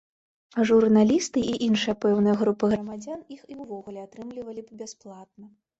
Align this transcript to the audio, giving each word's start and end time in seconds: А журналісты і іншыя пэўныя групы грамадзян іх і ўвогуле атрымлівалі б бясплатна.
А 0.61 0.63
журналісты 0.69 1.43
і 1.51 1.53
іншыя 1.67 1.95
пэўныя 2.07 2.35
групы 2.41 2.73
грамадзян 2.75 3.21
іх 3.39 3.47
і 3.53 3.61
ўвогуле 3.63 3.99
атрымлівалі 4.11 4.61
б 4.67 4.81
бясплатна. 4.83 5.45